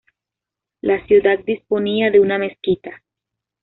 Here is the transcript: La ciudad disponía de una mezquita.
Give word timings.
La 0.81 1.05
ciudad 1.05 1.37
disponía 1.45 2.09
de 2.09 2.19
una 2.19 2.39
mezquita. 2.39 3.03